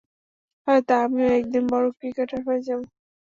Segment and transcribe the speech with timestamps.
[0.67, 2.85] হয়তো আমিও একদিন বড় ক্রিকেটার হয়ে যাবো।